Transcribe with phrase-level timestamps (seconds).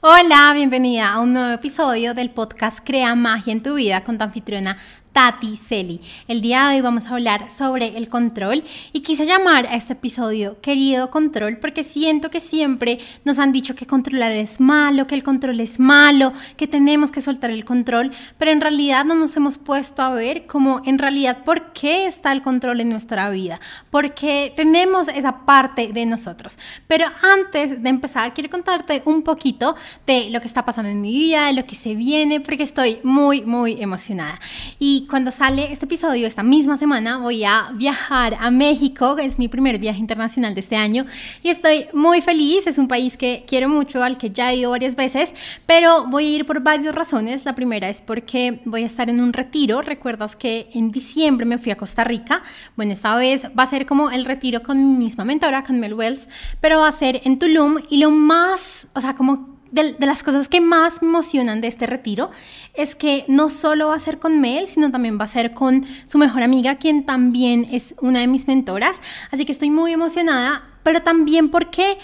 [0.00, 4.22] Hola, bienvenida a un nuevo episodio del podcast Crea Magia en tu vida con tu
[4.22, 4.78] anfitriona
[5.18, 6.00] Tati Celi.
[6.28, 9.94] El día de hoy vamos a hablar sobre el control y quise llamar a este
[9.94, 15.16] episodio Querido Control porque siento que siempre nos han dicho que controlar es malo, que
[15.16, 19.36] el control es malo, que tenemos que soltar el control, pero en realidad no nos
[19.36, 23.58] hemos puesto a ver como en realidad por qué está el control en nuestra vida,
[23.90, 26.60] porque tenemos esa parte de nosotros.
[26.86, 29.74] Pero antes de empezar, quiero contarte un poquito
[30.06, 33.00] de lo que está pasando en mi vida, de lo que se viene, porque estoy
[33.02, 34.38] muy, muy emocionada.
[34.78, 39.48] Y cuando sale este episodio, esta misma semana, voy a viajar a México, es mi
[39.48, 41.06] primer viaje internacional de este año
[41.42, 44.70] y estoy muy feliz, es un país que quiero mucho, al que ya he ido
[44.70, 45.34] varias veces,
[45.66, 47.44] pero voy a ir por varias razones.
[47.46, 51.58] La primera es porque voy a estar en un retiro, recuerdas que en diciembre me
[51.58, 52.42] fui a Costa Rica,
[52.76, 55.94] bueno, esta vez va a ser como el retiro con mi misma mentora, con Mel
[55.94, 56.28] Wells,
[56.60, 60.48] pero va a ser en Tulum y lo más, o sea, como de, las cosas
[60.48, 62.30] que más me emocionan de este retiro
[62.74, 65.84] es que no solo va a ser con Mel, sino también va a ser con
[66.06, 69.00] su mejor amiga, quien también es una de mis mentoras.
[69.30, 71.98] Así que estoy muy emocionada, pero también porque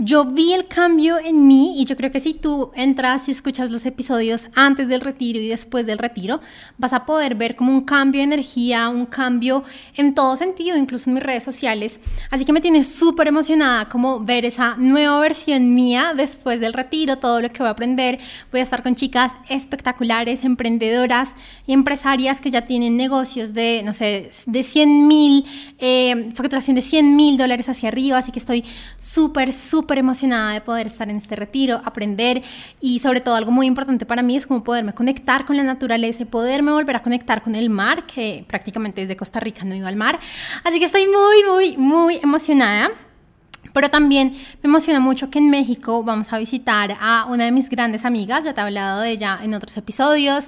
[0.00, 3.72] yo vi el cambio en mí y yo creo que si tú entras y escuchas
[3.72, 6.40] los episodios antes del retiro y después del retiro,
[6.76, 9.64] vas a poder ver como un cambio de energía, un cambio
[9.96, 11.98] en todo sentido, incluso en mis redes sociales.
[12.30, 17.18] Así que me tiene súper emocionada como ver esa nueva versión mía después del retiro,
[17.18, 18.20] todo lo que voy a aprender.
[18.52, 21.34] Voy a estar con chicas espectaculares, emprendedoras
[21.66, 25.44] y empresarias que ya tienen negocios de, no sé, de 100 mil,
[25.80, 28.18] eh, facturación de 100 mil dólares hacia arriba.
[28.18, 28.64] Así que estoy
[28.98, 32.42] súper, súper súper emocionada de poder estar en este retiro, aprender
[32.78, 36.24] y sobre todo algo muy importante para mí es como poderme conectar con la naturaleza
[36.24, 39.88] y poderme volver a conectar con el mar, que prácticamente desde Costa Rica no iba
[39.88, 40.20] al mar.
[40.62, 42.90] Así que estoy muy, muy, muy emocionada.
[43.72, 47.68] Pero también me emociona mucho que en México vamos a visitar a una de mis
[47.68, 50.46] grandes amigas, ya te he hablado de ella en otros episodios,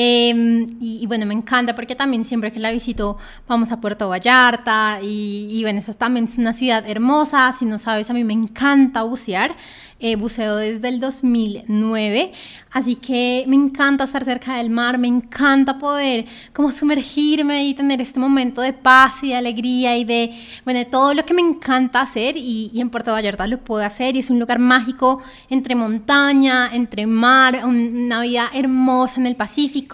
[0.00, 3.18] em, y, bueno, me encanta porque también siempre que la visito
[3.48, 7.78] vamos a Puerto Vallarta y, y bueno, esa también es una ciudad hermosa, si no
[7.78, 9.56] sabes, a mí me encanta bucear.
[10.00, 12.30] Eh, buceo desde el 2009,
[12.70, 18.00] así que me encanta estar cerca del mar, me encanta poder como sumergirme y tener
[18.00, 21.42] este momento de paz y de alegría y de, bueno, de todo lo que me
[21.42, 25.20] encanta hacer y, y en Puerto Vallarta lo puedo hacer y es un lugar mágico
[25.50, 29.87] entre montaña, entre mar, una vida hermosa en el Pacífico,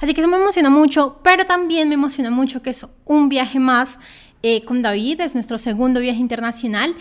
[0.00, 3.58] así que eso me emociona mucho, pero también me emociona mucho que es un viaje
[3.58, 3.98] más
[4.42, 6.94] eh, con David, es nuestro segundo viaje internacional.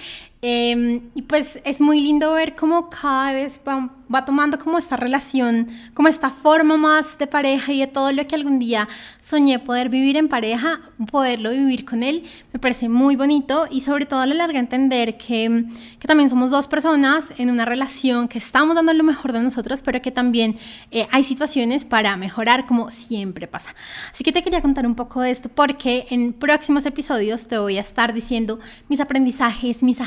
[0.43, 4.97] Em, y pues es muy lindo ver cómo cada vez va, va, tomando como esta
[4.97, 9.59] relación, como esta forma más de pareja y de todo lo que algún día soñé
[9.59, 10.81] poder vivir en pareja,
[11.11, 15.15] poderlo vivir con él, me parece muy bonito y sobre todo a la larga entender
[15.15, 15.65] que,
[15.99, 19.83] que también somos dos personas en una relación que estamos dando lo mejor de nosotros,
[19.83, 20.57] pero que también
[20.89, 23.75] eh, hay situaciones para mejorar como siempre pasa.
[24.11, 27.77] Así que te quería contar un poco de esto porque en próximos episodios te voy
[27.77, 28.59] a estar diciendo
[28.89, 30.01] mis aprendizajes, mis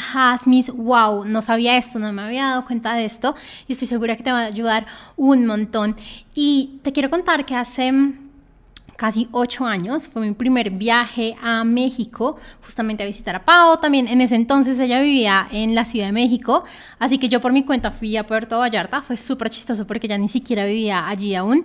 [0.47, 3.35] mis wow, no sabía esto, no me había dado cuenta de esto
[3.69, 4.87] y estoy segura que te va a ayudar
[5.17, 5.97] un montón.
[6.35, 7.93] Y te quiero contar que hace
[8.97, 14.07] casi ocho años, fue mi primer viaje a México, justamente a visitar a Pau, también
[14.07, 16.65] en ese entonces ella vivía en la Ciudad de México,
[16.99, 20.19] así que yo por mi cuenta fui a Puerto Vallarta, fue súper chistoso porque ya
[20.19, 21.65] ni siquiera vivía allí aún.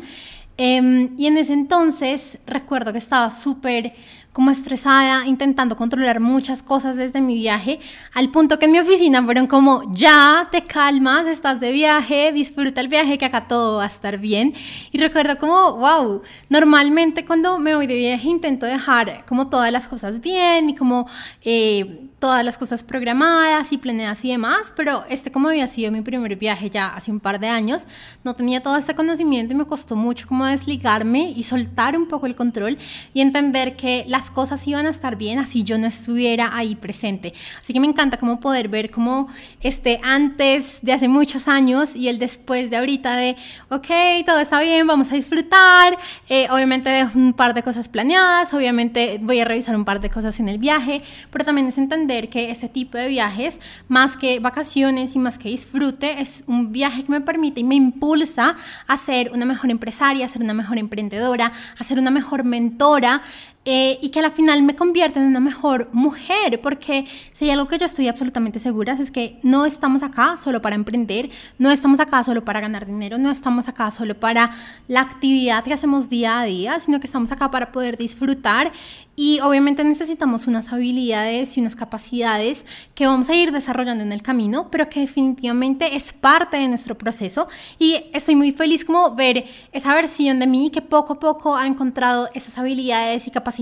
[0.61, 3.93] Em, y en ese entonces recuerdo que estaba súper
[4.39, 7.81] como estresada, intentando controlar muchas cosas desde mi viaje,
[8.13, 12.79] al punto que en mi oficina fueron como, ya te calmas, estás de viaje, disfruta
[12.79, 14.53] el viaje, que acá todo va a estar bien.
[14.93, 19.89] Y recuerdo como, wow, normalmente cuando me voy de viaje intento dejar como todas las
[19.89, 21.05] cosas bien y como...
[21.43, 26.01] Eh, todas las cosas programadas y planeadas y demás, pero este como había sido mi
[26.01, 27.83] primer viaje ya hace un par de años,
[28.23, 32.25] no tenía todo este conocimiento y me costó mucho como desligarme y soltar un poco
[32.25, 32.77] el control
[33.13, 37.33] y entender que las cosas iban a estar bien así yo no estuviera ahí presente.
[37.61, 39.29] Así que me encanta como poder ver como
[39.61, 43.37] este antes de hace muchos años y el después de ahorita de,
[43.69, 43.87] ok,
[44.25, 49.19] todo está bien, vamos a disfrutar, eh, obviamente dejo un par de cosas planeadas, obviamente
[49.21, 51.01] voy a revisar un par de cosas en el viaje,
[51.31, 55.49] pero también es entender que este tipo de viajes, más que vacaciones y más que
[55.49, 58.57] disfrute, es un viaje que me permite y me impulsa
[58.87, 63.21] a ser una mejor empresaria, a ser una mejor emprendedora, a ser una mejor mentora
[63.65, 67.67] eh, y que al final me convierte en una mejor mujer, porque si hay algo
[67.67, 71.99] que yo estoy absolutamente segura es que no estamos acá solo para emprender, no estamos
[71.99, 74.51] acá solo para ganar dinero, no estamos acá solo para
[74.87, 78.71] la actividad que hacemos día a día, sino que estamos acá para poder disfrutar
[79.17, 82.65] y obviamente necesitamos unas habilidades y unas capacidades
[82.95, 86.97] que vamos a ir desarrollando en el camino, pero que definitivamente es parte de nuestro
[86.97, 87.49] proceso.
[87.77, 91.67] Y estoy muy feliz como ver esa versión de mí que poco a poco ha
[91.67, 93.58] encontrado esas habilidades y capacidades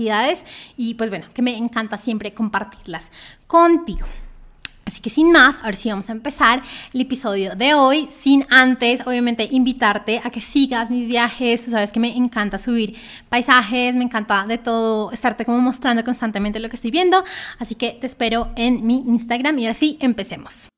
[0.76, 3.10] y pues bueno, que me encanta siempre compartirlas
[3.46, 4.06] contigo.
[4.88, 6.62] Así que sin más, ahora sí vamos a empezar
[6.94, 11.62] el episodio de hoy, sin antes, obviamente, invitarte a que sigas mis viajes.
[11.62, 12.96] Tú sabes que me encanta subir
[13.28, 17.22] paisajes, me encanta de todo, estarte como mostrando constantemente lo que estoy viendo.
[17.58, 20.68] Así que te espero en mi Instagram y ahora sí, empecemos.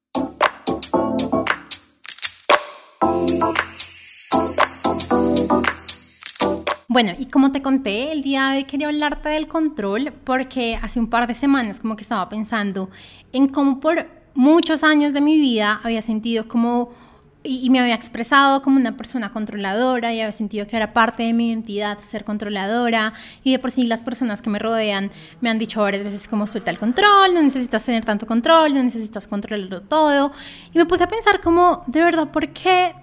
[6.91, 10.99] Bueno, y como te conté, el día de hoy quería hablarte del control porque hace
[10.99, 12.91] un par de semanas como que estaba pensando
[13.33, 16.91] en cómo por muchos años de mi vida había sentido como
[17.45, 21.33] y, me había expresado como una persona controladora y había sentido que era parte de
[21.33, 23.13] mi identidad ser controladora
[23.45, 26.49] y de por sí las personas que me rodean me han dicho varias veces como
[26.49, 30.33] suelta el control, no necesitas tener tanto control, no necesitas controlarlo todo
[30.75, 32.97] y me puse a pensar como de verdad, ¿por qué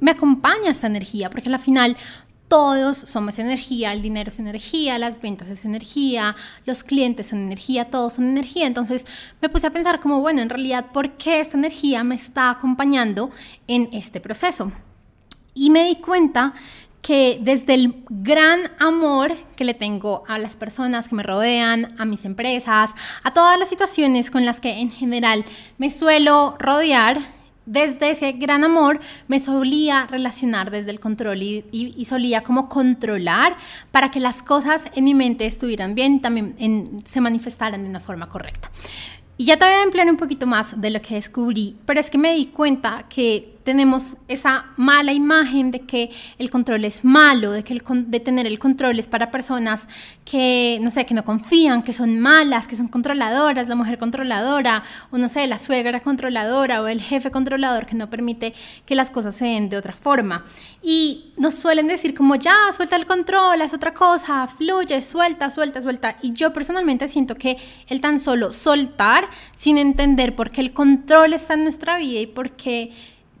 [0.00, 1.30] me acompaña esta energía?
[1.30, 1.96] Porque al final
[2.48, 6.34] todos somos energía, el dinero es energía, las ventas es energía,
[6.64, 8.66] los clientes son energía, todos son energía.
[8.66, 9.06] Entonces
[9.40, 13.30] me puse a pensar como, bueno, en realidad, ¿por qué esta energía me está acompañando
[13.66, 14.72] en este proceso?
[15.54, 16.54] Y me di cuenta
[17.02, 22.04] que desde el gran amor que le tengo a las personas que me rodean, a
[22.04, 22.90] mis empresas,
[23.22, 25.44] a todas las situaciones con las que en general
[25.78, 27.37] me suelo rodear,
[27.68, 28.98] desde ese gran amor
[29.28, 33.56] me solía relacionar desde el control y, solía como controlar
[33.92, 38.00] para que las cosas en mi mente estuvieran bien y también se manifestaran de una
[38.00, 38.70] forma correcta.
[39.36, 42.08] Y ya te voy a emplear un poquito más de lo que descubrí, pero es
[42.08, 47.50] que me di cuenta que tenemos esa mala imagen de que el control es malo,
[47.50, 49.86] de que el, de tener el control es para personas
[50.24, 54.84] que, no sé, que no confían, que son malas, que son controladoras, la mujer controladora,
[55.10, 58.54] o no sé, la suegra controladora, o el jefe controlador que no permite
[58.86, 60.46] que las cosas se den de otra forma.
[60.82, 65.82] Y nos suelen decir como, ya, suelta el control, es otra cosa, fluye, suelta, suelta,
[65.82, 66.16] suelta.
[66.22, 69.28] Y yo personalmente siento que el tan solo soltar
[69.58, 72.92] sin entender por qué el control está en nuestra vida y por qué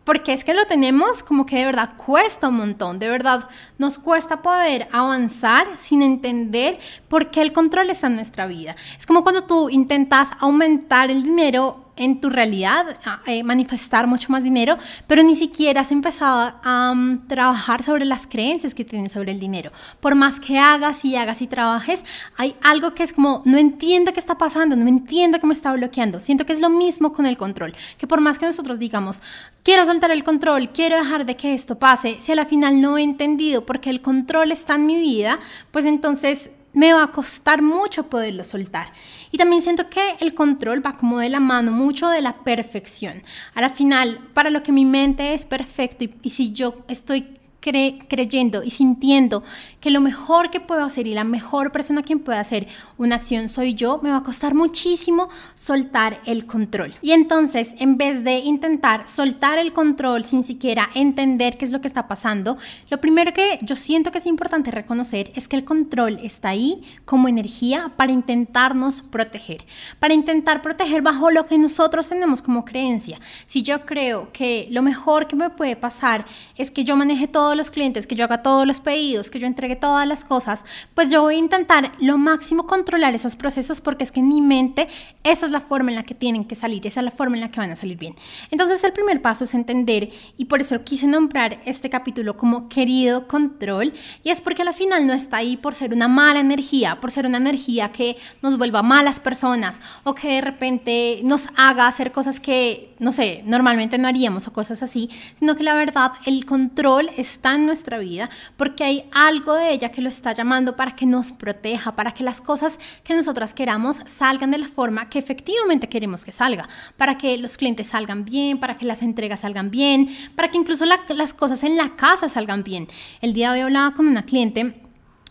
[0.08, 3.46] porque es que lo tenemos como que de verdad cuesta un montón, de verdad
[3.76, 6.78] nos cuesta poder avanzar sin entender
[7.08, 8.74] por qué el control está en nuestra vida.
[8.96, 12.98] Es como cuando tú intentas aumentar el dinero en tu realidad,
[13.44, 18.74] manifestar mucho más dinero, pero ni siquiera has empezado a mm, trabajar sobre las creencias
[18.74, 19.72] que tienes sobre el dinero.
[20.00, 22.04] Por más que hagas y hagas y trabajes,
[22.36, 26.20] hay algo que es como, no entiendo qué está pasando, no entiendo me está bloqueando.
[26.20, 29.22] Siento que es lo mismo con el control, que por más que nosotros digamos,
[29.62, 32.98] quiero soltar el control, quiero dejar de que esto pase, si a la final no
[32.98, 35.38] he entendido porque el control está en mi vida,
[35.70, 38.92] pues entonces me va a costar mucho poderlo soltar.
[39.32, 43.24] Y también siento que el control va como de la mano mucho de la perfección.
[43.54, 47.37] A la final, para lo que mi mente es perfecto y, y si yo estoy
[47.60, 49.42] creyendo y sintiendo
[49.80, 52.66] que lo mejor que puedo hacer y la mejor persona quien puede hacer
[52.96, 56.94] una acción soy yo, me va a costar muchísimo soltar el control.
[57.02, 61.80] Y entonces, en vez de intentar soltar el control sin siquiera entender qué es lo
[61.80, 62.58] que está pasando,
[62.90, 66.84] lo primero que yo siento que es importante reconocer es que el control está ahí
[67.04, 69.64] como energía para intentarnos proteger,
[69.98, 73.18] para intentar proteger bajo lo que nosotros tenemos como creencia.
[73.46, 76.24] Si yo creo que lo mejor que me puede pasar
[76.56, 79.46] es que yo maneje todo los clientes, que yo haga todos los pedidos, que yo
[79.46, 80.64] entregue todas las cosas,
[80.94, 84.40] pues yo voy a intentar lo máximo controlar esos procesos porque es que en mi
[84.40, 84.88] mente
[85.24, 87.40] esa es la forma en la que tienen que salir, esa es la forma en
[87.40, 88.14] la que van a salir bien.
[88.50, 93.26] Entonces el primer paso es entender y por eso quise nombrar este capítulo como querido
[93.26, 93.92] control
[94.24, 97.26] y es porque al final no está ahí por ser una mala energía, por ser
[97.26, 102.40] una energía que nos vuelva malas personas o que de repente nos haga hacer cosas
[102.40, 107.10] que, no sé, normalmente no haríamos o cosas así, sino que la verdad el control
[107.38, 111.06] está en nuestra vida porque hay algo de ella que lo está llamando para que
[111.06, 115.88] nos proteja, para que las cosas que nosotras queramos salgan de la forma que efectivamente
[115.88, 120.08] queremos que salga, para que los clientes salgan bien, para que las entregas salgan bien,
[120.34, 122.88] para que incluso las cosas en la casa salgan bien.
[123.20, 124.74] El día de hoy hablaba con una cliente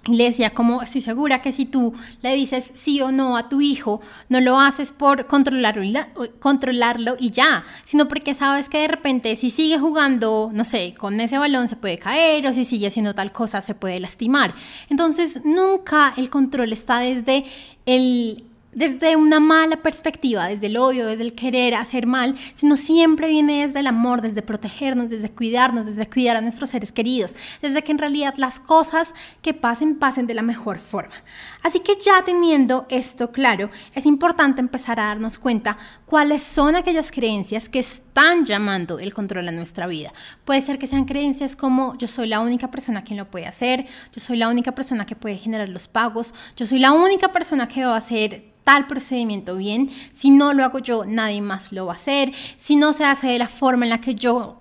[0.07, 3.61] le decía, como estoy segura que si tú le dices sí o no a tu
[3.61, 5.95] hijo, no lo haces por controlarlo y,
[6.39, 11.19] controlarlo y ya, sino porque sabes que de repente si sigue jugando, no sé, con
[11.19, 14.53] ese balón se puede caer o si sigue haciendo tal cosa se puede lastimar.
[14.89, 17.45] Entonces nunca el control está desde
[17.85, 23.27] el desde una mala perspectiva, desde el odio, desde el querer hacer mal, sino siempre
[23.27, 27.83] viene desde el amor, desde protegernos, desde cuidarnos, desde cuidar a nuestros seres queridos, desde
[27.83, 31.15] que en realidad las cosas que pasen pasen de la mejor forma.
[31.63, 37.11] Así que ya teniendo esto claro, es importante empezar a darnos cuenta cuáles son aquellas
[37.11, 40.13] creencias que están llamando el control a nuestra vida.
[40.45, 43.87] Puede ser que sean creencias como yo soy la única persona quien lo puede hacer,
[44.13, 47.67] yo soy la única persona que puede generar los pagos, yo soy la única persona
[47.67, 49.89] que va a hacer tal procedimiento bien.
[50.13, 52.33] Si no lo hago yo, nadie más lo va a hacer.
[52.57, 54.59] Si no se hace de la forma en la que yo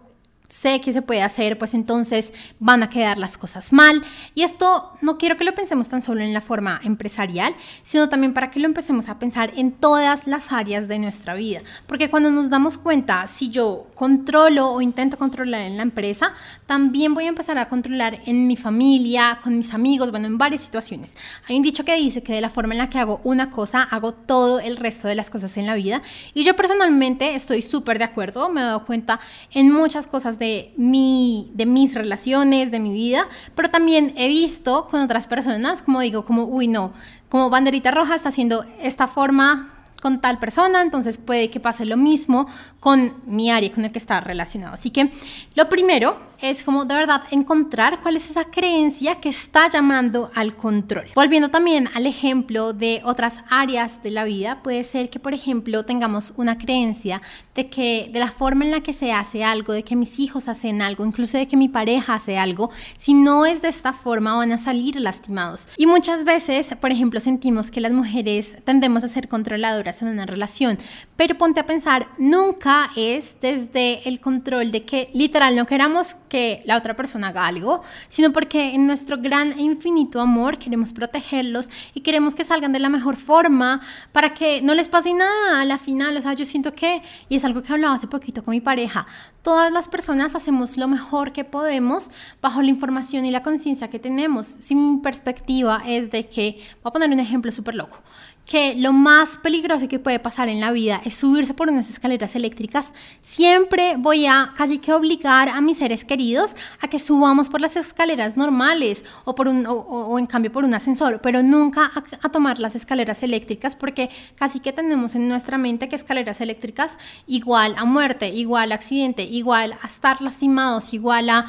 [0.48, 4.02] sé que se puede hacer, pues entonces van a quedar las cosas mal.
[4.34, 8.34] Y esto no quiero que lo pensemos tan solo en la forma empresarial, sino también
[8.34, 11.60] para que lo empecemos a pensar en todas las áreas de nuestra vida.
[11.86, 16.32] Porque cuando nos damos cuenta, si yo controlo o intento controlar en la empresa,
[16.66, 20.62] también voy a empezar a controlar en mi familia, con mis amigos, bueno, en varias
[20.62, 21.16] situaciones.
[21.48, 23.82] Hay un dicho que dice que de la forma en la que hago una cosa,
[23.82, 26.02] hago todo el resto de las cosas en la vida.
[26.34, 29.20] Y yo personalmente estoy súper de acuerdo, me he dado cuenta
[29.52, 34.86] en muchas cosas de mi, de mis relaciones, de mi vida, pero también he visto
[34.86, 36.92] con otras personas, como digo, como, uy, no,
[37.28, 41.96] como banderita roja está haciendo esta forma con tal persona, entonces puede que pase lo
[41.96, 42.46] mismo
[42.80, 44.74] con mi área con el que está relacionado.
[44.74, 45.10] Así que
[45.54, 50.54] lo primero es como de verdad encontrar cuál es esa creencia que está llamando al
[50.54, 51.06] control.
[51.14, 55.84] Volviendo también al ejemplo de otras áreas de la vida, puede ser que por ejemplo
[55.84, 57.22] tengamos una creencia
[57.54, 60.48] de que de la forma en la que se hace algo, de que mis hijos
[60.48, 64.36] hacen algo, incluso de que mi pareja hace algo, si no es de esta forma
[64.36, 65.68] van a salir lastimados.
[65.76, 70.26] Y muchas veces, por ejemplo, sentimos que las mujeres tendemos a ser controladoras en una
[70.26, 70.78] relación,
[71.16, 76.62] pero ponte a pensar, nunca es desde el control de que literal no queramos que
[76.66, 81.70] la otra persona haga algo, sino porque en nuestro gran e infinito amor queremos protegerlos
[81.94, 83.80] y queremos que salgan de la mejor forma
[84.12, 86.16] para que no les pase nada a la final.
[86.16, 89.06] O sea, yo siento que, y es algo que hablaba hace poquito con mi pareja,
[89.42, 92.10] todas las personas hacemos lo mejor que podemos
[92.42, 94.46] bajo la información y la conciencia que tenemos.
[94.46, 97.98] Si mi perspectiva es de que, voy a poner un ejemplo súper loco,
[98.46, 102.36] que lo más peligroso que puede pasar en la vida es subirse por unas escaleras
[102.36, 107.60] eléctricas, siempre voy a casi que obligar a mis seres queridos a que subamos por
[107.60, 112.04] las escaleras normales o, por un, o, en cambio por un ascensor, pero nunca a,
[112.22, 116.98] a, tomar las escaleras eléctricas porque casi que tenemos en nuestra mente que escaleras eléctricas
[117.26, 121.46] igual a muerte, igual a accidente, igual a estar lastimados, igual a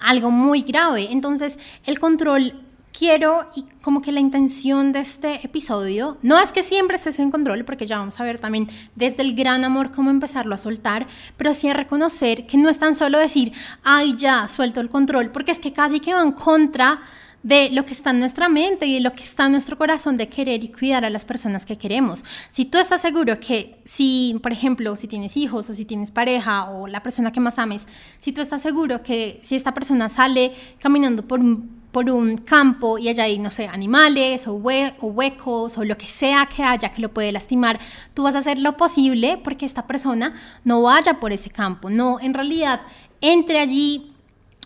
[0.00, 1.08] algo muy grave.
[1.12, 2.60] Entonces el control
[2.92, 7.30] quiero y como que la intención de este episodio no es que siempre estés en
[7.30, 11.06] control, porque ya vamos a ver también desde el gran amor cómo empezarlo a soltar,
[11.36, 15.30] pero sí a reconocer que no es tan solo decir, ay, ya, suelto el control,
[15.30, 17.00] porque es que casi que va en contra
[17.42, 20.16] de lo que está en nuestra mente y de lo que está en nuestro corazón
[20.16, 22.24] de querer y cuidar a las personas que queremos.
[22.50, 26.70] Si tú estás seguro que si, por ejemplo, si tienes hijos o si tienes pareja
[26.70, 27.86] o la persona que más ames,
[28.20, 32.98] si tú estás seguro que si esta persona sale caminando por un por un campo
[32.98, 36.90] y allá hay, no sé, animales o, o, huecos o lo que sea que haya
[36.90, 37.78] que lo puede lastimar,
[38.14, 40.34] tú vas a hacer lo posible porque esta persona
[40.64, 42.80] no vaya por ese campo, no, en realidad
[43.20, 44.12] entre allí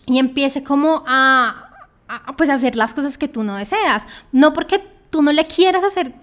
[0.07, 1.69] y empiece como a,
[2.07, 4.79] a pues hacer las cosas que tú no deseas, no porque
[5.09, 6.13] tú no le quieras hacer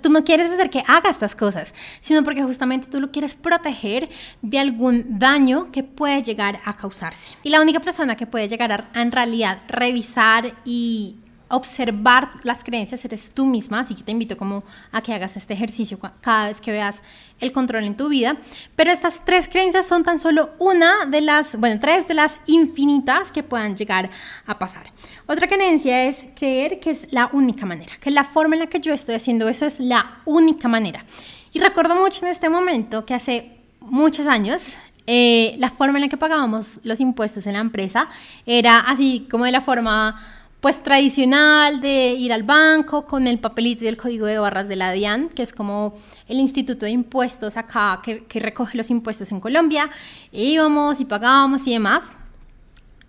[0.00, 4.08] tú no quieres hacer que haga estas cosas, sino porque justamente tú lo quieres proteger
[4.42, 7.36] de algún daño que puede llegar a causarse.
[7.42, 11.16] Y la única persona que puede llegar a, en realidad revisar y
[11.48, 15.54] observar las creencias eres tú misma, así que te invito como a que hagas este
[15.54, 17.02] ejercicio cada vez que veas
[17.40, 18.36] el control en tu vida.
[18.74, 23.30] Pero estas tres creencias son tan solo una de las, bueno, tres de las infinitas
[23.30, 24.10] que puedan llegar
[24.46, 24.92] a pasar.
[25.26, 28.80] Otra creencia es creer que es la única manera, que la forma en la que
[28.80, 31.04] yo estoy haciendo eso es la única manera.
[31.52, 34.76] Y recuerdo mucho en este momento que hace muchos años
[35.06, 38.08] eh, la forma en la que pagábamos los impuestos en la empresa
[38.44, 40.20] era así como de la forma
[40.66, 44.74] pues tradicional de ir al banco con el papelito y el código de barras de
[44.74, 45.94] la DIAN, que es como
[46.26, 49.88] el instituto de impuestos acá que, recoge los impuestos en Colombia.
[50.32, 52.16] E íbamos y pagábamos y demás.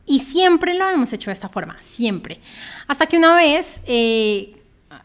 [0.06, 2.40] Y siempre lo hemos hecho de esta forma, siempre.
[2.86, 4.62] Hasta que una vez, eh,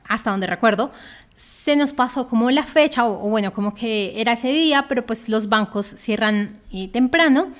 [0.06, 0.92] hasta donde recuerdo,
[1.38, 5.30] se nos pasó como la fecha, o, bueno, como que era ese día, pero pues
[5.30, 7.50] los bancos cierran eh, temprano.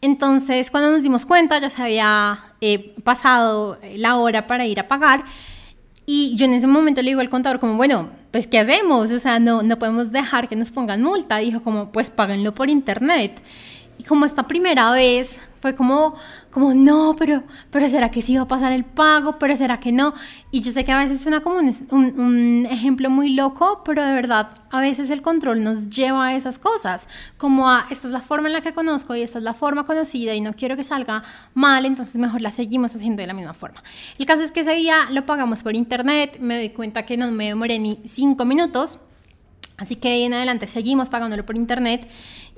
[0.00, 4.88] Entonces, cuando nos dimos cuenta, ya se había eh, pasado la hora para ir a
[4.88, 5.24] pagar
[6.04, 9.10] Y yo en ese momento le digo al contador como, bueno, pues ¿qué hacemos?
[9.10, 11.38] O sea, no, no podemos dejar que nos pongan multa.
[11.38, 13.40] Dijo como, pues páguenlo por internet.
[13.98, 16.14] Y como esta primera vez fue como,
[16.56, 19.38] como no, pero, pero ¿será que sí va a pasar el pago?
[19.38, 20.14] ¿Pero será que no?
[20.50, 24.02] Y yo sé que a veces suena como un, un, un, ejemplo muy loco, pero
[24.02, 28.12] de verdad a veces el control nos lleva a esas cosas, como a esta es
[28.14, 30.78] la forma en la que conozco y esta es la forma conocida y no quiero
[30.78, 33.82] que salga mal, entonces mejor la seguimos haciendo de la misma forma.
[34.16, 37.30] El caso es que ese día lo pagamos por internet, me doy cuenta que no
[37.32, 38.98] me demoré ni cinco minutos,
[39.76, 42.08] así que de ahí en adelante seguimos pagándolo por internet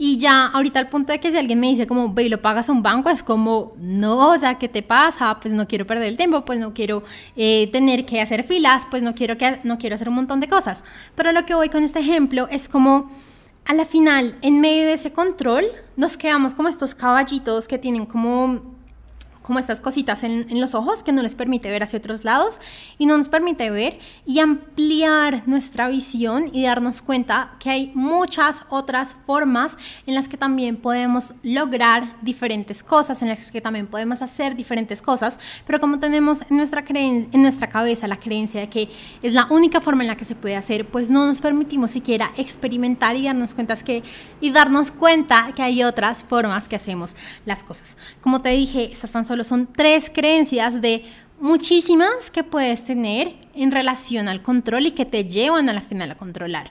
[0.00, 2.68] y ya ahorita al punto de que si alguien me dice como, ve lo pagas
[2.68, 5.38] a un banco, es como, no, o sea, ¿qué te pasa?
[5.40, 7.02] Pues no quiero perder el tiempo, pues no quiero
[7.34, 10.46] eh, tener que hacer filas, pues no quiero, que, no quiero hacer un montón de
[10.46, 10.84] cosas.
[11.16, 13.10] Pero lo que voy con este ejemplo es como,
[13.64, 15.64] a la final, en medio de ese control,
[15.96, 18.77] nos quedamos como estos caballitos que tienen como
[19.48, 22.60] como estas cositas en, en, los ojos que no les permite ver hacia otros lados
[22.98, 28.66] y no nos permite ver y ampliar nuestra visión y darnos cuenta que hay muchas
[28.68, 34.20] otras formas en las que también podemos lograr diferentes cosas, en las que también podemos
[34.20, 38.68] hacer diferentes cosas, pero como tenemos en nuestra, creen en nuestra cabeza la creencia de
[38.68, 38.90] que
[39.22, 42.32] es la única forma en la que se puede hacer, pues no nos permitimos siquiera
[42.36, 44.02] experimentar y darnos cuenta que,
[44.42, 47.96] y darnos cuenta que hay otras formas que hacemos las cosas.
[48.20, 51.04] Como te dije, estas tan solo son tres creencias de
[51.40, 56.10] muchísimas que puedes tener en relación al control y que te llevan a la final
[56.10, 56.70] a controlar.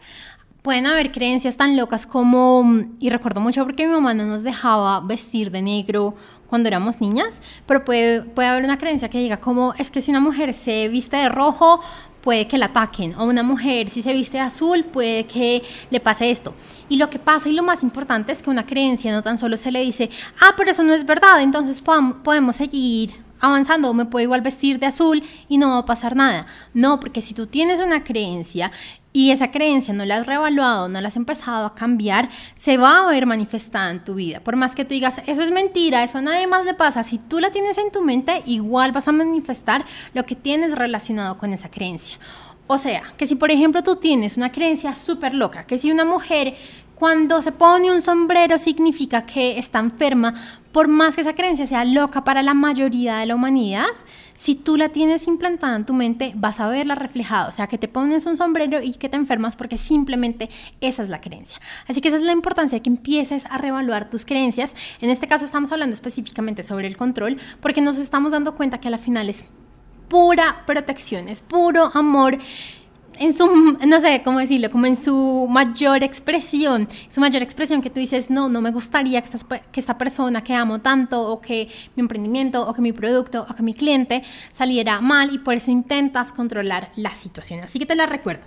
[0.61, 4.99] Pueden haber creencias tan locas como, y recuerdo mucho porque mi mamá no nos dejaba
[4.99, 6.15] vestir de negro
[6.47, 10.11] cuando éramos niñas, pero puede, puede haber una creencia que diga como, es que si
[10.11, 11.81] una mujer se viste de rojo,
[12.21, 15.99] puede que la ataquen, o una mujer si se viste de azul, puede que le
[15.99, 16.53] pase esto.
[16.89, 19.57] Y lo que pasa y lo más importante es que una creencia no tan solo
[19.57, 20.09] se le dice,
[20.41, 24.87] ah, pero eso no es verdad, entonces podemos seguir avanzando, me puedo igual vestir de
[24.87, 26.45] azul y no va a pasar nada.
[26.73, 28.71] No, porque si tú tienes una creencia
[29.13, 32.99] y esa creencia no la has reevaluado, no la has empezado a cambiar, se va
[32.99, 34.41] a ver manifestada en tu vida.
[34.41, 37.17] Por más que tú digas, eso es mentira, eso a nadie más le pasa, si
[37.17, 41.53] tú la tienes en tu mente, igual vas a manifestar lo que tienes relacionado con
[41.53, 42.17] esa creencia.
[42.67, 46.03] O sea, que si por ejemplo tú tienes una creencia súper loca, que si una
[46.03, 46.55] mujer
[46.97, 50.33] cuando se pone un sombrero significa que está enferma,
[50.71, 53.85] por más que esa creencia sea loca para la mayoría de la humanidad,
[54.35, 57.49] si tú la tienes implantada en tu mente, vas a verla reflejada.
[57.49, 60.49] O sea, que te pones un sombrero y que te enfermas porque simplemente
[60.81, 61.59] esa es la creencia.
[61.87, 64.75] Así que esa es la importancia de que empieces a reevaluar tus creencias.
[64.99, 68.87] En este caso estamos hablando específicamente sobre el control porque nos estamos dando cuenta que
[68.87, 69.45] a la final es
[70.07, 72.37] pura protección, es puro amor
[73.19, 73.47] en su,
[73.85, 78.29] no sé cómo decirlo, como en su mayor expresión, su mayor expresión que tú dices,
[78.29, 82.01] no, no me gustaría que esta, que esta persona que amo tanto, o que mi
[82.01, 86.31] emprendimiento, o que mi producto, o que mi cliente saliera mal, y por eso intentas
[86.31, 87.61] controlar la situación.
[87.63, 88.43] Así que te la recuerdo.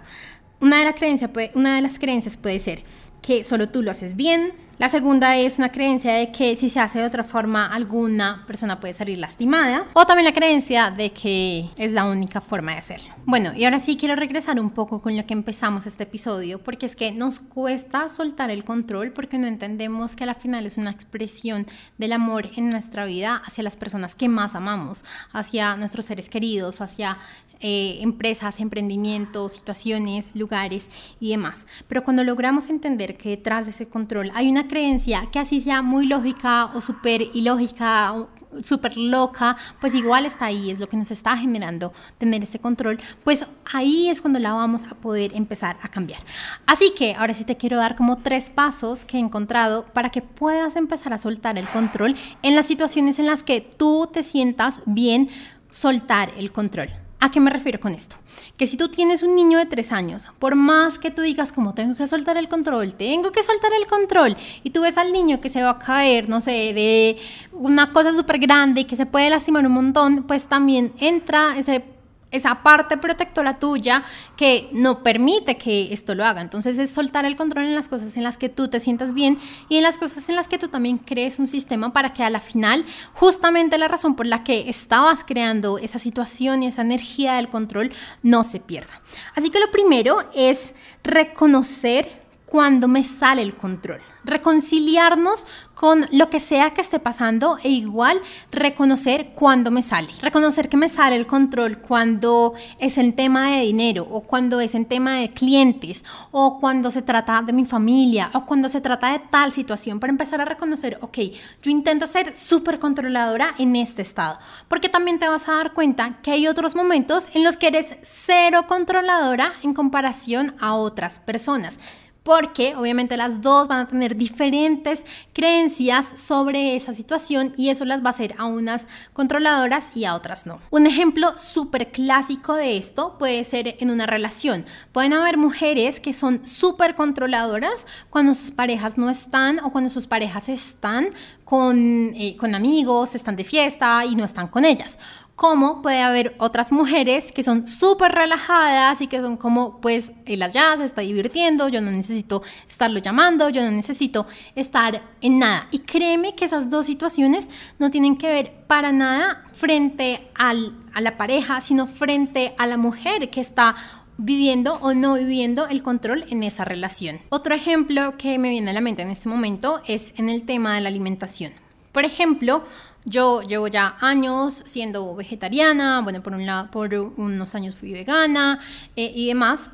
[0.61, 2.83] Una de, la creencia puede, una de las creencias puede ser
[3.23, 6.81] que solo tú lo haces bien, la segunda es una creencia de que si se
[6.81, 9.85] hace de otra forma, alguna persona puede salir lastimada.
[9.93, 13.11] O también la creencia de que es la única forma de hacerlo.
[13.27, 16.87] Bueno, y ahora sí quiero regresar un poco con lo que empezamos este episodio, porque
[16.87, 20.93] es que nos cuesta soltar el control porque no entendemos que al final es una
[20.93, 21.67] expresión
[21.99, 26.81] del amor en nuestra vida hacia las personas que más amamos, hacia nuestros seres queridos,
[26.81, 27.19] hacia
[27.61, 30.89] eh, empresas, emprendimientos, situaciones, lugares
[31.21, 31.67] y demás.
[31.89, 35.83] Pero cuando logramos entender que detrás de ese control hay una creencia que así sea
[35.83, 38.29] muy lógica o súper ilógica,
[38.63, 42.99] súper loca, pues igual está ahí, es lo que nos está generando tener este control,
[43.25, 46.21] pues ahí es cuando la vamos a poder empezar a cambiar.
[46.67, 50.23] Así que ahora sí te quiero dar como tres pasos que he encontrado para que
[50.23, 54.81] puedas empezar a soltar el control en las situaciones en las que tú te sientas
[54.87, 55.29] bien
[55.71, 56.89] soltar el control.
[57.23, 58.17] ¿A qué me refiero con esto?
[58.57, 61.75] Que si tú tienes un niño de tres años, por más que tú digas como
[61.75, 65.39] tengo que soltar el control, tengo que soltar el control, y tú ves al niño
[65.39, 67.19] que se va a caer, no sé, de
[67.53, 71.85] una cosa súper grande y que se puede lastimar un montón, pues también entra ese
[72.31, 74.05] esa parte protectora tuya
[74.37, 76.41] que no permite que esto lo haga.
[76.41, 79.39] Entonces es soltar el control en las cosas en las que tú te sientas bien
[79.69, 82.31] y en las cosas en las que tú también crees un sistema para que a
[82.31, 87.35] la final justamente la razón por la que estabas creando esa situación y esa energía
[87.35, 89.01] del control no se pierda.
[89.35, 94.01] Así que lo primero es reconocer cuando me sale el control.
[94.25, 95.47] Reconciliarnos
[95.81, 98.21] con lo que sea que esté pasando e igual
[98.53, 100.09] reconocer cuando me sale.
[100.21, 104.75] Reconocer que me sale el control cuando es en tema de dinero o cuando es
[104.75, 109.13] en tema de clientes o cuando se trata de mi familia o cuando se trata
[109.13, 111.19] de tal situación para empezar a reconocer, ok,
[111.63, 114.39] yo intento ser súper controladora en este estado.
[114.69, 117.97] Porque también te vas a dar cuenta que hay otros momentos en los que eres
[118.03, 121.79] cero controladora en comparación a otras personas
[122.23, 128.03] porque obviamente las dos van a tener diferentes creencias sobre esa situación y eso las
[128.03, 130.61] va a hacer a unas controladoras y a otras no.
[130.71, 134.65] Un ejemplo súper clásico de esto puede ser en una relación.
[134.93, 140.07] Pueden haber mujeres que son súper controladoras cuando sus parejas no están o cuando sus
[140.07, 141.09] parejas están
[141.45, 144.99] con, eh, con amigos, están de fiesta y no están con ellas
[145.41, 150.43] como puede haber otras mujeres que son súper relajadas y que son como, pues, él
[150.43, 155.67] allá se está divirtiendo, yo no necesito estarlo llamando, yo no necesito estar en nada.
[155.71, 157.49] Y créeme que esas dos situaciones
[157.79, 162.77] no tienen que ver para nada frente al, a la pareja, sino frente a la
[162.77, 163.77] mujer que está
[164.19, 167.19] viviendo o no viviendo el control en esa relación.
[167.31, 170.75] Otro ejemplo que me viene a la mente en este momento es en el tema
[170.75, 171.53] de la alimentación.
[171.93, 172.63] Por ejemplo,
[173.05, 178.61] yo llevo ya años siendo vegetariana, bueno, por, un lado, por unos años fui vegana
[178.97, 179.71] eh, y demás.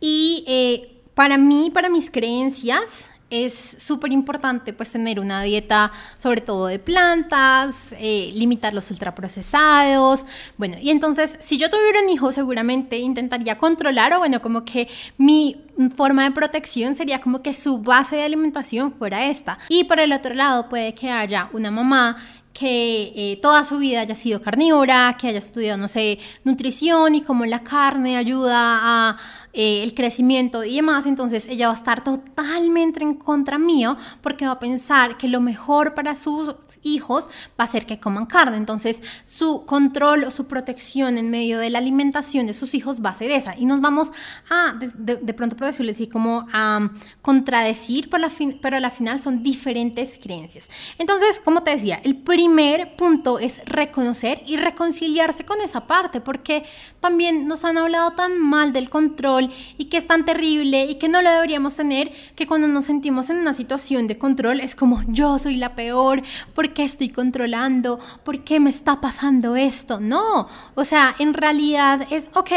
[0.00, 6.40] Y eh, para mí, para mis creencias, es súper importante pues tener una dieta sobre
[6.40, 10.24] todo de plantas, eh, limitar los ultraprocesados,
[10.56, 14.88] bueno, y entonces si yo tuviera un hijo seguramente intentaría controlar o bueno, como que
[15.16, 15.64] mi
[15.96, 19.58] forma de protección sería como que su base de alimentación fuera esta.
[19.68, 22.16] Y por el otro lado puede que haya una mamá
[22.58, 27.20] que eh, toda su vida haya sido carnívora, que haya estudiado, no sé, nutrición y
[27.20, 29.16] cómo la carne ayuda a
[29.58, 34.44] eh, el crecimiento y demás, entonces ella va a estar totalmente en contra mío porque
[34.44, 38.58] va a pensar que lo mejor para sus hijos va a ser que coman carne.
[38.58, 43.08] Entonces su control o su protección en medio de la alimentación de sus hijos va
[43.08, 43.56] a ser esa.
[43.56, 44.12] Y nos vamos
[44.50, 46.90] a, de, pronto por decirlo así, como a
[47.22, 50.68] contradecir, pero, la pero a la final son diferentes creencias.
[50.98, 56.66] Entonces, como te decía, el primer punto es reconocer y reconciliarse con esa parte porque
[57.00, 59.45] también nos han hablado tan mal del control
[59.78, 63.30] y que es tan terrible y que no lo deberíamos tener, que cuando nos sentimos
[63.30, 66.22] en una situación de control es como yo soy la peor,
[66.54, 67.98] ¿por qué estoy controlando?
[68.24, 70.00] ¿Por qué me está pasando esto?
[70.00, 72.50] No, o sea, en realidad es, ok,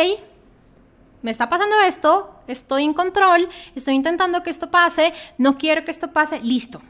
[1.21, 5.91] me está pasando esto, estoy en control, estoy intentando que esto pase, no quiero que
[5.91, 6.81] esto pase, listo.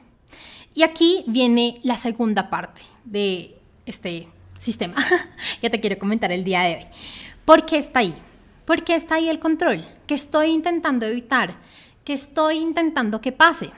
[0.76, 4.96] Y aquí viene la segunda parte de este sistema
[5.62, 6.86] que te quiero comentar el día de hoy.
[7.44, 8.16] ¿Por qué está ahí?
[8.70, 9.84] ¿Por qué está ahí el control?
[10.06, 11.56] ¿Qué estoy intentando evitar?
[12.04, 13.72] ¿Qué estoy intentando que pase?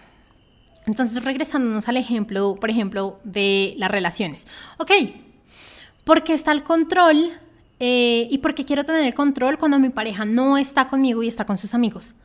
[0.85, 4.49] Entonces, regresándonos al ejemplo, por ejemplo, de las relaciones.
[4.79, 4.91] Ok,
[6.03, 7.29] ¿por qué está el control?
[7.79, 11.29] Eh, ¿Y por qué quiero tener el control cuando mi pareja no está conmigo y
[11.29, 12.15] está con sus amigos?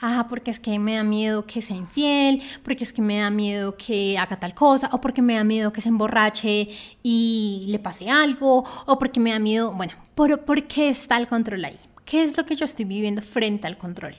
[0.00, 3.28] Ah, porque es que me da miedo que sea infiel, porque es que me da
[3.28, 6.70] miedo que haga tal cosa, o porque me da miedo que se emborrache
[7.02, 11.28] y le pase algo, o porque me da miedo, bueno, ¿por, ¿por qué está el
[11.28, 11.78] control ahí?
[12.06, 14.14] ¿Qué es lo que yo estoy viviendo frente al control?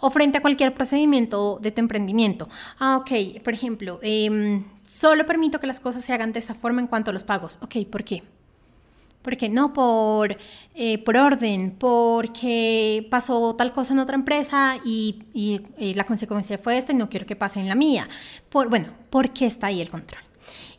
[0.00, 2.48] O frente a cualquier procedimiento de tu emprendimiento.
[2.80, 6.80] Ah, ok, por ejemplo, em, solo permito que las cosas se hagan de esta forma
[6.80, 7.56] en cuanto a los pagos.
[7.62, 8.24] Ok, ¿por qué?
[9.22, 10.36] Porque no por,
[10.74, 16.76] eh, por orden, porque pasó tal cosa en otra empresa y, y, la consecuencia fue
[16.76, 18.08] esta y no quiero que pase en la mía.
[18.48, 20.22] Por, bueno, ¿por qué está ahí el control?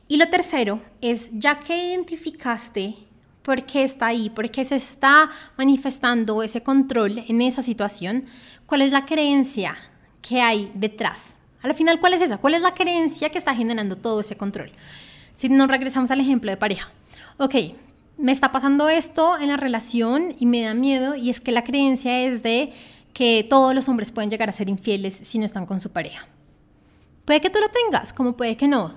[0.09, 3.08] Y lo tercero es, ya que identificaste
[3.41, 8.25] por qué está ahí, por qué se está manifestando ese control en esa situación,
[8.65, 9.75] cuál es la creencia
[10.21, 11.35] que hay detrás.
[11.61, 12.37] Al final, ¿cuál es esa?
[12.37, 14.71] ¿Cuál es la creencia que está generando todo ese control?
[15.33, 16.89] Si nos regresamos al ejemplo de pareja.
[17.37, 17.55] Ok,
[18.17, 21.63] me está pasando esto en la relación y me da miedo y es que la
[21.63, 22.73] creencia es de
[23.13, 26.27] que todos los hombres pueden llegar a ser infieles si no están con su pareja.
[27.25, 28.93] Puede que tú lo tengas, como puede que no.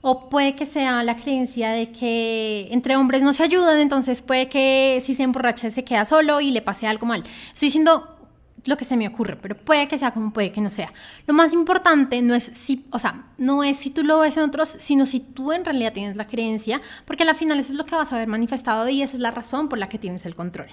[0.00, 4.48] O puede que sea la creencia de que entre hombres no se ayudan, entonces puede
[4.48, 7.24] que si se emborracha se queda solo y le pase algo mal.
[7.52, 8.18] Estoy diciendo
[8.64, 10.92] lo que se me ocurre, pero puede que sea como puede que no sea.
[11.26, 14.44] Lo más importante no es si, o sea, no es si tú lo ves en
[14.44, 17.84] otros, sino si tú en realidad tienes la creencia, porque al final eso es lo
[17.84, 20.34] que vas a ver manifestado y esa es la razón por la que tienes el
[20.34, 20.68] control.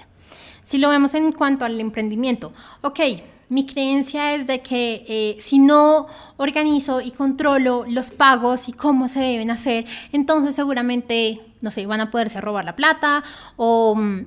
[0.62, 3.00] Si lo vemos en cuanto al emprendimiento, ok,
[3.48, 6.06] mi creencia es de que eh, si no
[6.36, 12.00] organizo y controlo los pagos y cómo se deben hacer, entonces seguramente, no sé, van
[12.00, 13.22] a poderse robar la plata
[13.56, 14.26] o, mm,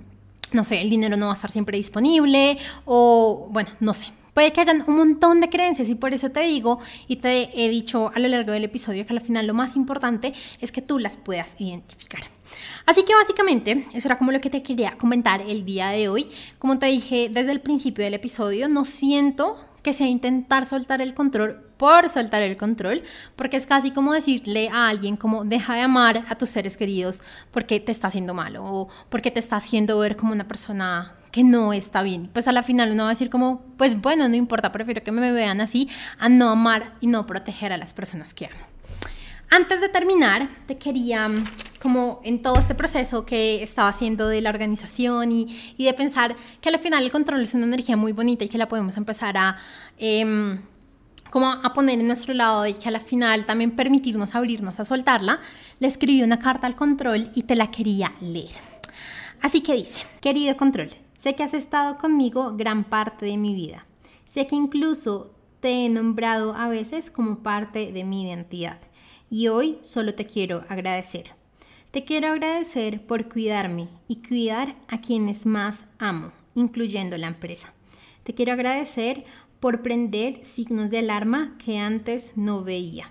[0.54, 4.06] no sé, el dinero no va a estar siempre disponible o, bueno, no sé.
[4.34, 7.68] Puede que hayan un montón de creencias y por eso te digo y te he
[7.68, 10.98] dicho a lo largo del episodio que al final lo más importante es que tú
[10.98, 12.22] las puedas identificar.
[12.86, 16.30] Así que básicamente eso era como lo que te quería comentar el día de hoy.
[16.58, 21.14] Como te dije desde el principio del episodio, no siento que sea intentar soltar el
[21.14, 23.04] control por soltar el control,
[23.38, 27.24] porque es casi como decirle a alguien como deja de amar a tus seres queridos
[27.52, 31.44] porque te está haciendo malo o porque te está haciendo ver como una persona que
[31.44, 32.30] no está bien.
[32.34, 35.12] Pues a la final uno va a decir como, pues bueno, no importa, prefiero que
[35.12, 38.79] me vean así a no amar y no proteger a las personas que amo.
[39.52, 41.28] Antes de terminar, te quería,
[41.82, 46.70] como en todo este proceso que estaba haciendo de la organización y, de pensar que
[46.70, 49.58] al final el control es una energía muy bonita y que la podemos empezar a...
[49.98, 50.60] Em,
[51.32, 55.40] como a poner en nuestro lado y que al final también permitirnos abrirnos a soltarla,
[55.78, 58.50] le escribí una carta al control y te la quería leer.
[59.40, 60.90] Así que dice, querido control,
[61.22, 63.86] sé que has estado conmigo gran parte de mi vida.
[64.28, 68.80] Sé que incluso te he nombrado a veces como parte de mi identidad
[69.30, 71.32] y hoy solo te quiero agradecer.
[71.92, 77.74] Te quiero agradecer por cuidarme y cuidar a quienes más amo, incluyendo la empresa.
[78.24, 79.26] Te quiero agradecer
[79.60, 83.10] por prender signos de alarma que antes no veía.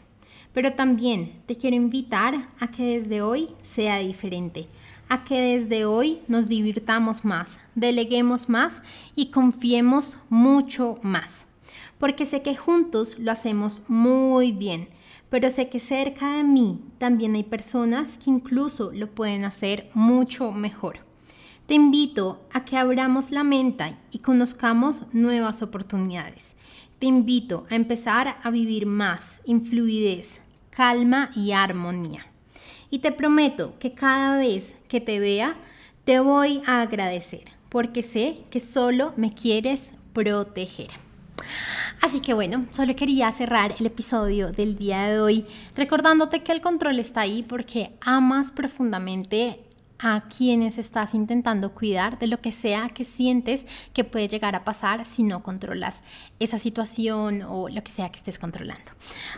[0.52, 4.68] Pero también te quiero invitar a que desde hoy sea diferente,
[5.08, 8.82] a que desde hoy nos divirtamos más, deleguemos más
[9.14, 11.46] y confiemos mucho más.
[11.98, 14.88] Porque sé que juntos lo hacemos muy bien
[15.30, 20.52] pero sé que cerca de mí también hay personas que incluso lo pueden hacer mucho
[20.52, 21.00] mejor.
[21.66, 26.54] Te invito a que abramos la mente y conozcamos nuevas oportunidades.
[26.98, 32.24] Te invito a empezar a vivir más en fluidez, calma y armonía.
[32.90, 35.56] Y te prometo que cada vez que te vea,
[36.04, 41.07] te voy a agradecer, porque sé que solo me quieres proteger.
[42.00, 46.60] Así que bueno, solo quería cerrar el episodio del día de hoy recordándote que el
[46.60, 49.60] control está ahí porque amas profundamente
[49.98, 54.64] a quienes estás intentando cuidar de lo que sea que sientes que puede llegar a
[54.64, 56.02] pasar si no controlas
[56.38, 58.92] esa situación o lo que sea que estés controlando.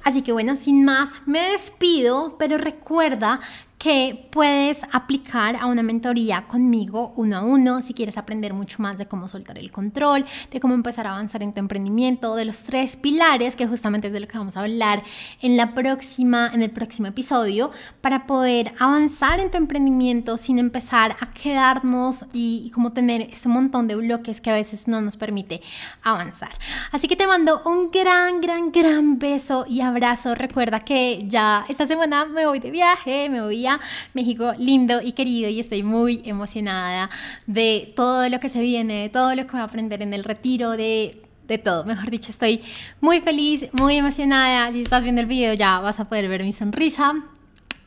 [0.05, 3.41] Así que bueno, sin más, me despido, pero recuerda
[3.81, 8.99] que puedes aplicar a una mentoría conmigo uno a uno si quieres aprender mucho más
[8.99, 12.63] de cómo soltar el control, de cómo empezar a avanzar en tu emprendimiento, de los
[12.63, 15.03] tres pilares que justamente es de lo que vamos a hablar
[15.41, 17.71] en la próxima en el próximo episodio
[18.03, 23.49] para poder avanzar en tu emprendimiento sin empezar a quedarnos y, y como tener este
[23.49, 25.63] montón de bloques que a veces no nos permite
[26.03, 26.53] avanzar.
[26.93, 30.35] Así que te mando un gran gran gran beso y abrazo.
[30.35, 33.70] Recuerda que ya esta semana me voy de viaje, me voy a
[34.15, 37.11] México lindo y querido y estoy muy emocionada
[37.47, 40.25] de todo lo que se viene, de todo lo que voy a aprender en el
[40.25, 41.85] retiro, de de todo.
[41.85, 42.63] Mejor dicho, estoy
[43.01, 44.73] muy feliz, muy emocionada.
[44.73, 47.15] Si estás viendo el video ya vas a poder ver mi sonrisa.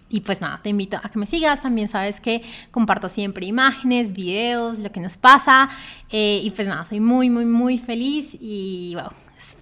[0.09, 1.61] Y pues nada, te invito a que me sigas.
[1.63, 5.69] También sabes que comparto siempre imágenes, videos, lo que nos pasa.
[6.11, 9.11] Eh, y pues nada, soy muy, muy, muy feliz y wow,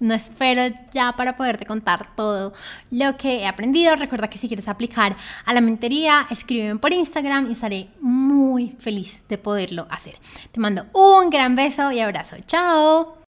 [0.00, 2.52] no espero ya para poderte contar todo
[2.90, 3.96] lo que he aprendido.
[3.96, 9.22] Recuerda que si quieres aplicar a la mentoría, escríbeme por Instagram y estaré muy feliz
[9.28, 10.16] de poderlo hacer.
[10.50, 12.36] Te mando un gran beso y abrazo.
[12.46, 13.21] Chao.